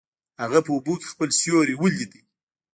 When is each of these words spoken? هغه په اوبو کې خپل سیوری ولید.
هغه 0.41 0.59
په 0.65 0.71
اوبو 0.75 0.93
کې 0.99 1.07
خپل 1.13 1.29
سیوری 1.39 1.75
ولید. 1.77 2.11